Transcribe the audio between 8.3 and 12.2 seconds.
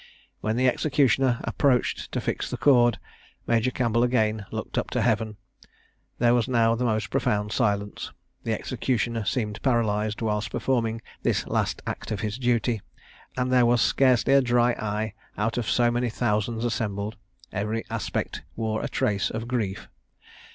The executioner seemed paralysed whilst performing this last act